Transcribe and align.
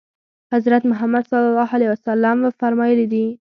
حضرت 0.53 0.83
محمد 0.91 1.23
صلی 1.29 1.47
الله 1.51 1.69
علیه 1.75 1.89
وسلم 1.93 2.37
فرمایلي 2.59 3.05
دي. 3.13 3.25